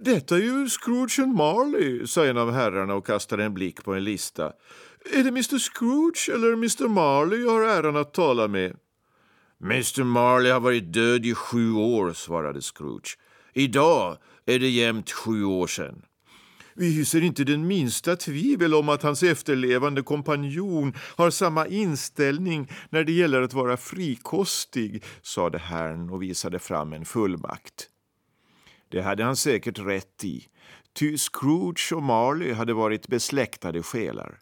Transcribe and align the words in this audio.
Detta 0.00 0.36
är 0.36 0.40
ju 0.40 0.68
Scrooge 0.68 1.18
and 1.18 1.34
Marley, 1.34 2.06
sa 2.06 2.26
en 2.26 2.38
av 2.38 2.52
herrarna 2.52 2.94
och 2.94 3.06
kastade 3.06 3.44
en 3.44 3.54
blick 3.54 3.84
på 3.84 3.94
en 3.94 4.04
lista. 4.04 4.52
Är 5.12 5.22
det 5.22 5.28
Mr 5.28 5.58
Scrooge 5.58 6.28
eller 6.34 6.52
Mr 6.52 6.88
Marley 6.88 7.40
jag 7.40 7.50
har 7.50 7.62
äran 7.62 7.96
att 7.96 8.14
tala 8.14 8.48
med? 8.48 8.76
Mr 9.62 10.04
Marley 10.04 10.52
har 10.52 10.60
varit 10.60 10.92
död 10.92 11.26
i 11.26 11.34
sju 11.34 11.72
år, 11.72 12.12
svarade 12.12 12.60
Scrooge. 12.62 13.18
Idag 13.52 14.16
är 14.46 14.58
det 14.58 14.68
jämnt 14.68 15.10
sju 15.10 15.44
år 15.44 15.66
sedan. 15.66 16.02
Vi 16.74 16.92
hyser 16.92 17.22
inte 17.22 17.44
den 17.44 17.66
minsta 17.66 18.16
tvivel 18.16 18.74
om 18.74 18.88
att 18.88 19.02
hans 19.02 19.22
efterlevande 19.22 20.02
kompanjon 20.02 20.94
har 21.16 21.30
samma 21.30 21.66
inställning 21.66 22.70
när 22.90 23.04
det 23.04 23.12
gäller 23.12 23.42
att 23.42 23.54
vara 23.54 23.76
frikostig, 23.76 25.04
sade 25.22 25.58
herrn 25.58 26.10
och 26.10 26.22
visade 26.22 26.58
fram 26.58 26.92
en 26.92 27.04
fullmakt. 27.04 27.88
Det 28.88 29.02
hade 29.02 29.24
han 29.24 29.36
säkert 29.36 29.78
rätt 29.78 30.24
i, 30.24 30.46
ty 30.92 31.18
Scrooge 31.18 31.92
och 31.92 32.02
Marley 32.02 32.52
hade 32.52 32.74
varit 32.74 33.08
besläktade 33.08 33.82
själar. 33.82 34.38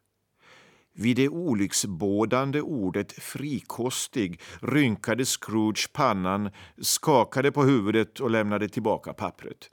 Vid 0.94 1.16
det 1.16 1.28
olycksbådande 1.28 2.60
ordet 2.60 3.12
frikostig 3.12 4.40
rynkade 4.60 5.24
Scrooge 5.24 5.92
pannan, 5.92 6.50
skakade 6.82 7.52
på 7.52 7.62
huvudet 7.62 8.20
och 8.20 8.30
lämnade 8.30 8.68
tillbaka 8.68 9.12
pappret. 9.12 9.70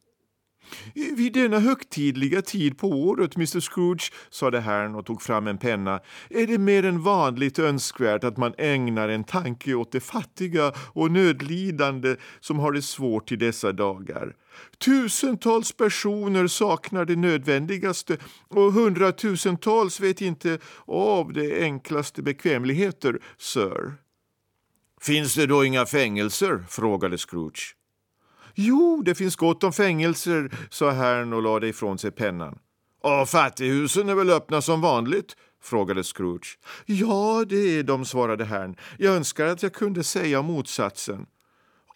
Vid 0.93 1.33
denna 1.33 1.59
högtidliga 1.59 2.41
tid 2.41 2.77
på 2.77 2.87
året, 2.87 3.35
Mr 3.35 3.59
Scrooge, 3.59 4.11
sade 4.29 4.59
herrn 4.59 4.95
och 4.95 5.05
tog 5.05 5.21
fram 5.21 5.47
en 5.47 5.57
penna, 5.57 5.99
är 6.29 6.47
det 6.47 6.57
mer 6.57 6.85
än 6.85 7.01
vanligt 7.03 7.59
önskvärt 7.59 8.23
att 8.23 8.37
man 8.37 8.53
ägnar 8.57 9.09
en 9.09 9.23
tanke 9.23 9.73
åt 9.73 9.91
de 9.91 9.99
fattiga 9.99 10.73
och 10.77 11.11
nödlidande 11.11 12.15
som 12.39 12.59
har 12.59 12.71
det 12.71 12.81
svårt 12.81 13.31
i 13.31 13.35
dessa 13.35 13.71
dagar. 13.71 14.35
Tusentals 14.77 15.71
personer 15.71 16.47
saknar 16.47 17.05
det 17.05 17.15
nödvändigaste 17.15 18.17
och 18.47 18.73
hundratusentals 18.73 19.99
vet 19.99 20.21
inte 20.21 20.59
av 20.85 21.33
de 21.33 21.63
enklaste 21.63 22.21
bekvämligheter, 22.21 23.19
sir. 23.37 23.93
Finns 25.01 25.35
det 25.35 25.45
då 25.45 25.65
inga 25.65 25.85
fängelser? 25.85 26.65
frågade 26.69 27.17
Scrooge. 27.17 27.75
Jo, 28.55 29.01
det 29.05 29.15
finns 29.15 29.35
gott 29.35 29.63
om 29.63 29.73
fängelser, 29.73 30.51
sa 30.69 30.91
herrn 30.91 31.33
och 31.33 31.41
lade 31.41 31.67
ifrån 31.67 31.97
sig 31.97 32.11
pennan. 32.11 32.59
Och 33.01 33.29
fattighusen 33.29 34.09
är 34.09 34.15
väl 34.15 34.29
öppna 34.29 34.61
som 34.61 34.81
vanligt? 34.81 35.35
frågade 35.63 36.03
Scrooge. 36.03 36.57
Ja, 36.85 37.45
det 37.49 37.79
är 37.79 37.83
de, 37.83 38.05
svarade 38.05 38.45
herrn. 38.45 38.75
Jag 38.97 39.15
önskar 39.15 39.45
att 39.45 39.63
jag 39.63 39.73
kunde 39.73 40.03
säga 40.03 40.41
motsatsen. 40.41 41.25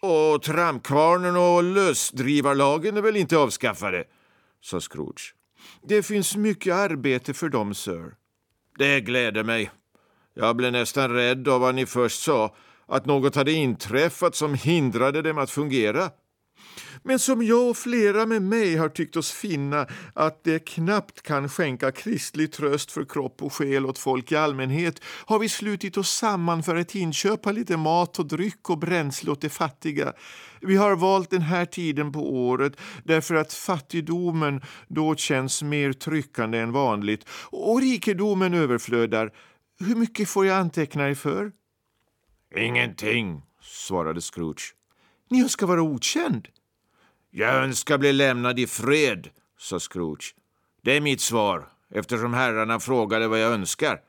Och 0.00 0.42
tramkvarnen 0.42 1.36
och 1.36 1.62
lösdrivarlagen 1.62 2.96
är 2.96 3.02
väl 3.02 3.16
inte 3.16 3.38
avskaffade? 3.38 4.04
sa 4.60 4.80
Scrooge. 4.80 5.34
Det 5.82 6.02
finns 6.02 6.36
mycket 6.36 6.74
arbete 6.74 7.34
för 7.34 7.48
dem, 7.48 7.74
sir. 7.74 8.14
Det 8.78 9.00
gläder 9.00 9.44
mig. 9.44 9.70
Jag 10.34 10.56
blev 10.56 10.72
nästan 10.72 11.10
rädd 11.10 11.48
av 11.48 11.60
vad 11.60 11.74
ni 11.74 11.86
först 11.86 12.22
sa, 12.22 12.54
att 12.86 13.06
något 13.06 13.34
hade 13.34 13.52
inträffat 13.52 14.34
som 14.34 14.54
hindrade 14.54 15.22
dem 15.22 15.38
att 15.38 15.50
fungera 15.50 16.10
men 17.02 17.18
som 17.18 17.42
jag 17.42 17.70
och 17.70 17.76
flera 17.76 18.26
med 18.26 18.42
mig 18.42 18.76
har 18.76 18.88
tyckt 18.88 19.16
oss 19.16 19.32
finna 19.32 19.86
att 20.14 20.44
det 20.44 20.58
knappt 20.58 21.22
kan 21.22 21.48
skänka 21.48 21.92
kristlig 21.92 22.52
tröst 22.52 22.92
för 22.92 23.04
kropp 23.04 23.42
och 23.42 23.52
själ 23.52 23.86
åt 23.86 23.98
folk 23.98 24.32
i 24.32 24.36
allmänhet 24.36 25.00
har 25.04 25.38
vi 25.38 25.48
slutit 25.48 25.96
oss 25.96 26.10
samman 26.10 26.62
för 26.62 26.76
att 26.76 26.94
inköpa 26.94 27.52
lite 27.52 27.76
mat 27.76 28.18
och 28.18 28.26
dryck 28.26 28.70
och 28.70 28.78
bränsle 28.78 29.30
åt 29.30 29.40
de 29.40 29.48
fattiga. 29.48 30.12
Vi 30.60 30.76
har 30.76 30.96
valt 30.96 31.30
den 31.30 31.42
här 31.42 31.64
tiden 31.64 32.12
på 32.12 32.34
året 32.34 32.72
därför 33.04 33.34
att 33.34 33.52
fattigdomen 33.52 34.60
då 34.88 35.14
känns 35.14 35.62
mer 35.62 35.92
tryckande 35.92 36.58
än 36.58 36.72
vanligt 36.72 37.28
och 37.50 37.80
rikedomen 37.80 38.54
överflödar. 38.54 39.32
Hur 39.80 39.94
mycket 39.94 40.28
får 40.28 40.46
jag 40.46 40.56
anteckna 40.58 41.08
er 41.08 41.14
för? 41.14 41.52
Ingenting, 42.56 43.42
svarade 43.62 44.20
Scrooge. 44.20 44.74
Ni 45.30 45.42
önskar 45.42 45.66
vara 45.66 45.82
okänd? 45.82 46.48
Jag 47.30 47.54
önskar 47.54 47.98
bli 47.98 48.12
lämnad 48.12 48.58
i 48.58 48.66
fred, 48.66 49.28
sa 49.58 49.78
Scrooge. 49.78 50.34
Det 50.82 50.96
är 50.96 51.00
mitt 51.00 51.20
svar, 51.20 51.68
eftersom 51.94 52.34
herrarna 52.34 52.80
frågade 52.80 53.28
vad 53.28 53.40
jag 53.40 53.52
önskar. 53.52 54.00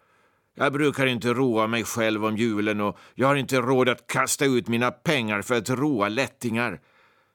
Jag 0.55 0.73
brukar 0.73 1.05
inte 1.05 1.33
roa 1.33 1.67
mig 1.67 1.83
själv 1.83 2.25
om 2.25 2.37
julen 2.37 2.81
och 2.81 2.97
jag 3.15 3.27
har 3.27 3.35
inte 3.35 3.61
råd 3.61 3.89
att 3.89 4.07
kasta 4.07 4.45
ut 4.45 4.67
mina 4.67 4.91
pengar 4.91 5.41
för 5.41 5.57
att 5.57 5.69
roa 5.69 6.09
lättingar. 6.09 6.81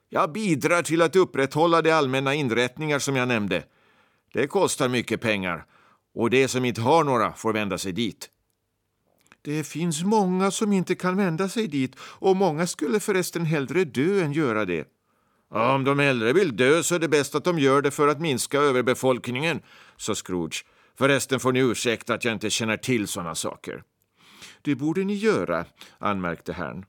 Jag 0.09 0.33
bidrar 0.33 0.83
till 0.83 1.03
att 1.03 1.17
upprätthålla 1.17 1.83
de 1.83 1.91
allmänna 1.93 2.34
inrättningar 2.34 2.99
som 2.99 3.17
jag 3.17 3.28
nämnde. 3.28 3.65
Det 4.33 4.47
kostar 4.47 4.89
mycket 4.89 5.21
pengar 5.21 5.67
och 6.15 6.31
de 6.31 6.49
som 6.49 6.65
inte 6.65 6.81
har 6.81 7.05
några 7.05 7.33
får 7.33 7.53
vända 7.53 7.78
sig 7.78 7.93
dit. 7.93 8.31
Det 9.43 9.65
finns 9.65 10.05
många 10.05 10.50
som 10.50 10.73
inte 10.73 10.94
kan 10.94 11.17
vända 11.17 11.49
sig 11.49 11.67
dit 11.67 11.97
och 12.00 12.37
många 12.37 12.67
skulle 12.67 13.00
förresten 13.00 13.44
hellre 13.44 13.84
dö 13.84 14.25
än 14.25 14.33
göra 14.33 14.65
det. 14.65 14.94
Om 15.55 15.85
de 15.85 16.01
äldre 16.01 16.33
vill 16.33 16.57
dö 16.57 16.83
så 16.83 16.95
är 16.95 16.99
det 16.99 17.09
bäst 17.09 17.35
att 17.35 17.45
de 17.45 17.59
gör 17.59 17.83
det 17.83 17.91
för 17.91 18.09
att 18.09 18.21
minska 18.21 18.59
överbefolkningen, 18.59 19.61
sa 19.97 20.15
Scrooge. 20.15 20.65
Förresten 20.99 21.41
får 21.41 21.53
ni 21.53 21.61
ursäkta 21.61 22.15
att 22.15 22.25
jag 22.25 22.33
inte 22.33 22.51
känner 22.51 22.77
till 22.77 23.09
sådana 23.09 23.35
saker. 23.35 23.83
Det 24.63 24.75
borde 24.75 25.05
ni 25.05 25.15
göra, 25.15 25.65
anmärkte 25.99 26.53
herrn. 26.53 26.85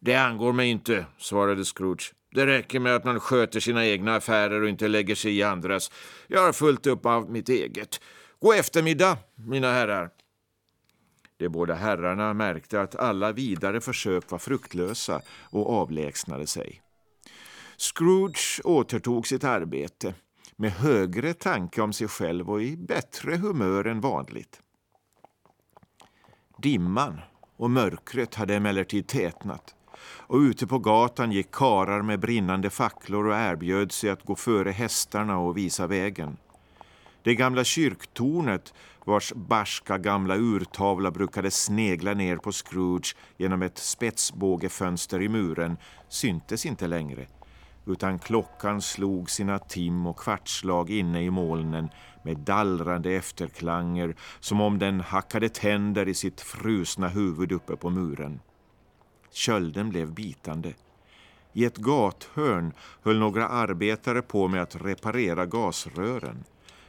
Det 0.00 0.14
angår 0.14 0.52
mig 0.52 0.70
inte, 0.70 1.06
svarade 1.18 1.64
Scrooge. 1.64 2.12
Det 2.34 2.46
räcker 2.46 2.80
med 2.80 2.94
att 2.94 3.04
man 3.04 3.20
sköter 3.20 3.60
sina 3.60 3.86
egna 3.86 4.16
affärer 4.16 4.62
och 4.62 4.68
inte 4.68 4.88
lägger 4.88 5.14
sig 5.14 5.36
i 5.38 5.42
andras. 5.42 5.90
Jag 6.26 6.40
har 6.40 6.52
fullt 6.52 6.86
upp 6.86 7.06
av 7.06 7.30
mitt 7.30 7.48
eget. 7.48 8.00
God 8.40 8.56
eftermiddag, 8.56 9.18
mina 9.34 9.72
herrar. 9.72 10.10
De 11.36 11.48
båda 11.48 11.74
herrarna 11.74 12.34
märkte 12.34 12.80
att 12.80 12.96
alla 12.96 13.32
vidare 13.32 13.80
försök 13.80 14.30
var 14.30 14.38
fruktlösa 14.38 15.22
och 15.50 15.70
avlägsnade 15.72 16.46
sig. 16.46 16.82
Scrooge 17.80 18.60
återtog 18.64 19.26
sitt 19.26 19.44
arbete 19.44 20.14
med 20.56 20.72
högre 20.72 21.34
tanke 21.34 21.82
om 21.82 21.92
sig 21.92 22.08
själv 22.08 22.50
och 22.50 22.62
i 22.62 22.76
bättre 22.76 23.36
humör 23.36 23.84
än 23.84 24.00
vanligt. 24.00 24.60
Dimman 26.58 27.20
och 27.56 27.70
mörkret 27.70 28.34
hade 28.34 28.54
emellertid 28.54 29.06
tätnat 29.06 29.74
och 30.02 30.38
ute 30.38 30.66
på 30.66 30.78
gatan 30.78 31.32
gick 31.32 31.50
karar 31.50 32.02
med 32.02 32.20
brinnande 32.20 32.70
facklor 32.70 33.26
och 33.26 33.36
erbjöd 33.36 33.92
sig 33.92 34.10
att 34.10 34.24
gå 34.24 34.34
före 34.34 34.70
hästarna 34.70 35.38
och 35.38 35.56
visa 35.56 35.86
vägen. 35.86 36.36
Det 37.22 37.34
gamla 37.34 37.64
kyrktornet, 37.64 38.74
vars 39.04 39.32
barska 39.32 39.98
gamla 39.98 40.36
urtavla 40.36 41.10
brukade 41.10 41.50
snegla 41.50 42.14
ner 42.14 42.36
på 42.36 42.52
Scrooge 42.52 43.16
genom 43.36 43.62
ett 43.62 43.78
spetsbågefönster 43.78 45.22
i 45.22 45.28
muren, 45.28 45.76
syntes 46.08 46.66
inte 46.66 46.86
längre 46.86 47.26
utan 47.86 48.18
klockan 48.18 48.82
slog 48.82 49.30
sina 49.30 49.58
tim 49.58 50.06
och 50.06 50.18
kvartslag 50.18 50.90
inne 50.90 51.22
i 51.22 51.30
molnen 51.30 51.88
med 52.22 52.38
dallrande 52.38 53.10
efterklanger 53.10 54.16
som 54.40 54.60
om 54.60 54.78
den 54.78 55.00
hackade 55.00 55.48
tänder 55.48 56.08
i 56.08 56.14
sitt 56.14 56.40
frusna 56.40 57.08
huvud 57.08 57.52
uppe 57.52 57.76
på 57.76 57.90
muren. 57.90 58.40
Kölden 59.32 59.90
blev 59.90 60.12
bitande. 60.12 60.74
I 61.52 61.64
ett 61.64 61.76
gathörn 61.76 62.72
höll 63.02 63.18
några 63.18 63.48
arbetare 63.48 64.22
på 64.22 64.48
med 64.48 64.62
att 64.62 64.76
reparera 64.76 65.46
gasrören. 65.46 66.44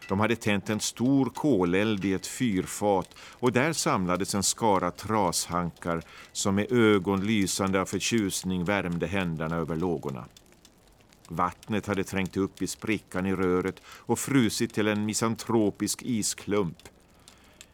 De 0.09 0.19
hade 0.19 0.35
tänt 0.35 0.69
en 0.69 0.79
stor 0.79 1.25
koleld 1.25 2.05
i 2.05 2.13
ett 2.13 2.27
fyrfat 2.27 3.15
och 3.19 3.51
där 3.51 3.73
samlades 3.73 4.35
en 4.35 4.43
skara 4.43 4.91
trashankar 4.91 6.01
som 6.31 6.55
med 6.55 6.71
ögon 6.71 7.25
lysande 7.25 7.81
av 7.81 7.85
förtjusning 7.85 8.65
värmde 8.65 9.07
händerna 9.07 9.55
över 9.55 9.75
lågorna. 9.75 10.25
Vattnet 11.31 11.87
hade 11.87 12.03
trängt 12.03 12.37
upp 12.37 12.61
i 12.61 12.67
sprickan 12.67 13.25
i 13.25 13.35
röret 13.35 13.81
och 13.85 14.19
frusit 14.19 14.73
till 14.73 14.87
en 14.87 15.05
misantropisk 15.05 16.03
isklump. 16.03 16.77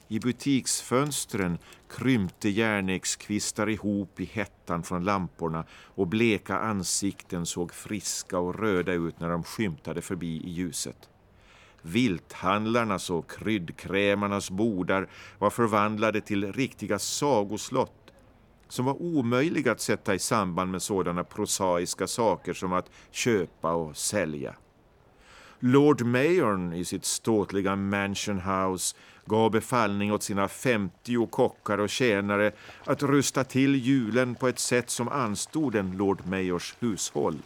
I 0.08 0.20
butiksfönstren 0.20 1.58
krympte 1.90 2.50
järnäggskvistar 2.50 3.70
ihop 3.70 4.20
i 4.20 4.26
hettan 4.26 4.84
från 4.84 5.04
lamporna 5.04 5.66
och 5.72 6.08
bleka 6.08 6.60
ansikten 6.60 7.46
såg 7.46 7.74
friska 7.74 8.40
och 8.40 8.60
röda 8.60 8.94
ut 8.94 9.20
när 9.20 9.30
de 9.30 9.44
skymtade 9.44 10.02
förbi 10.02 10.42
i 10.44 10.50
ljuset. 10.50 11.10
Vilthandlarnas 11.82 13.10
och 13.10 13.32
kryddkrämarnas 13.32 14.52
bodar 14.52 15.10
var 15.40 15.50
förvandlade 15.50 16.22
till 16.22 16.54
riktiga 16.54 17.00
sagoslott 17.00 18.07
som 18.70 18.86
var 18.86 19.02
omöjliga 19.02 19.72
att 19.72 19.82
sätta 19.82 20.16
i 20.16 20.20
samband 20.20 20.72
med 20.72 20.82
sådana 20.82 21.24
prosaiska 21.24 22.08
saker 22.08 22.54
som 22.54 22.74
att 22.74 22.90
köpa 23.12 23.74
och 23.74 23.98
sälja. 23.98 24.56
Lord 25.60 26.02
Mayorn 26.02 26.74
i 26.74 26.86
sitt 26.86 27.06
ståtliga 27.06 27.76
Mansion 27.76 28.40
House 28.40 28.96
gav 29.26 29.52
befallning 29.52 30.14
åt 30.14 30.24
sina 30.24 30.48
50 30.48 31.28
kockar 31.28 31.78
och 31.78 31.90
tjänare 31.90 32.52
att 32.86 33.04
rusta 33.04 33.44
till 33.44 33.76
julen 33.76 34.36
på 34.36 34.48
ett 34.48 34.60
sätt 34.60 34.90
som 34.90 35.08
anstod 35.08 35.76
en 35.76 35.98
Lord 35.98 36.26
Mayors 36.26 36.76
hushåll. 36.80 37.38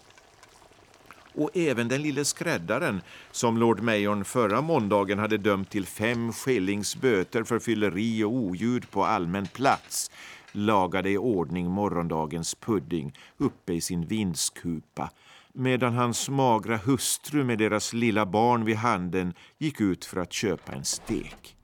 och 1.35 1.49
även 1.53 1.87
den 1.87 2.01
lille 2.01 2.25
skräddaren 2.25 3.01
som 3.31 3.57
Lord 3.57 3.81
Mayorn 3.81 4.25
förra 4.25 4.61
måndagen 4.61 5.19
hade 5.19 5.37
dömt 5.37 5.69
till 5.69 5.85
fem 5.85 6.33
skillings 6.33 6.95
böter 6.95 7.43
för 7.43 7.59
fylleri 7.59 8.23
och 8.23 8.31
oljud 8.31 8.91
på 8.91 9.05
allmän 9.05 9.47
plats 9.47 10.11
lagade 10.51 11.09
i 11.09 11.17
ordning 11.17 11.71
morgondagens 11.71 12.55
pudding 12.55 13.13
uppe 13.37 13.73
i 13.73 13.81
sin 13.81 14.05
vindskupa 14.05 15.09
medan 15.53 15.93
hans 15.93 16.29
magra 16.29 16.77
hustru 16.77 17.43
med 17.43 17.57
deras 17.57 17.93
lilla 17.93 18.25
barn 18.25 18.65
vid 18.65 18.75
handen 18.75 19.33
gick 19.57 19.81
ut 19.81 20.05
för 20.05 20.21
att 20.21 20.33
köpa 20.33 20.71
en 20.71 20.85
stek. 20.85 21.55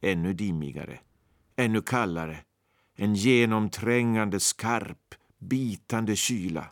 Ännu 0.00 0.32
dimmigare, 0.32 0.98
ännu 1.56 1.82
kallare, 1.82 2.36
en 2.96 3.14
genomträngande 3.14 4.40
skarp, 4.40 5.14
bitande 5.38 6.16
kyla. 6.16 6.66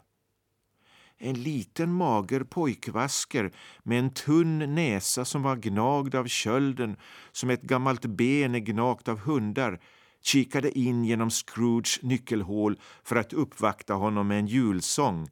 En 1.20 1.43
liten 1.43 1.93
mager 1.93 2.41
pojkvasker 2.41 3.52
med 3.82 3.99
en 3.99 4.11
tunn 4.11 4.75
näsa 4.75 5.25
som 5.25 5.43
var 5.43 5.56
gnagd 5.56 6.14
av 6.14 6.26
kölden 6.26 6.96
som 7.32 7.50
ett 7.50 7.62
gammalt 7.62 8.06
ben 8.06 8.55
är 8.55 8.58
gnagt 8.58 9.08
av 9.08 9.19
hundar 9.19 9.81
kikade 10.28 10.78
in 10.78 11.04
genom 11.04 11.30
Scrooges 11.30 12.02
nyckelhål 12.02 12.78
för 13.04 13.16
att 13.16 13.32
uppvakta 13.32 13.94
honom 13.94 14.28
med 14.28 14.38
en 14.38 14.46
julsång. 14.46 15.28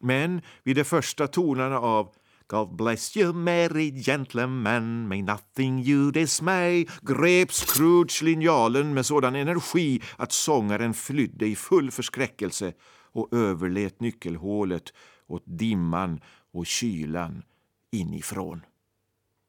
Men 0.00 0.40
vid 0.62 0.76
de 0.76 0.84
första 0.84 1.26
tonerna 1.26 1.78
av 1.78 2.14
God 2.46 2.76
bless 2.76 3.16
you 3.16 3.32
merry 3.32 3.90
gentlemen, 3.90 5.08
may 5.08 5.22
nothing 5.22 5.80
you 5.80 6.10
dismay 6.12 6.86
grep 7.02 7.52
Scrooge 7.52 8.22
linjalen 8.22 8.94
med 8.94 9.06
sådan 9.06 9.36
energi 9.36 10.02
att 10.16 10.32
sångaren 10.32 10.94
flydde 10.94 11.46
i 11.46 11.56
full 11.56 11.90
förskräckelse 11.90 12.72
och 13.12 13.34
överlät 13.34 14.00
nyckelhålet 14.00 14.92
åt 15.26 15.42
dimman 15.46 16.20
och 16.52 16.66
kylan 16.66 17.42
inifrån. 17.92 18.60